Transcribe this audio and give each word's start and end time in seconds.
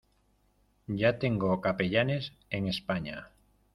ya 0.87 1.19
tengo 1.19 1.61
capellanes 1.61 2.33
en 2.49 2.65
España. 2.67 3.29